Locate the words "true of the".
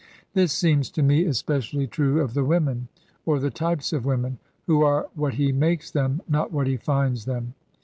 1.85-2.43